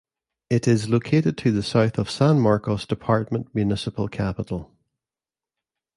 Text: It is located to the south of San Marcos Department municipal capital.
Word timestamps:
It 0.49 0.67
is 0.67 0.89
located 0.89 1.37
to 1.37 1.51
the 1.51 1.61
south 1.61 1.99
of 1.99 2.09
San 2.09 2.39
Marcos 2.39 2.87
Department 2.87 3.53
municipal 3.53 4.07
capital. 4.07 4.73